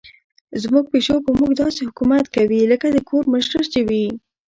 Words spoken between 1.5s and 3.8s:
داسې حکومت کوي لکه د کور مشره چې